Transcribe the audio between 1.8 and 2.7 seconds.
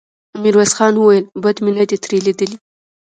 دې ترې ليدلي.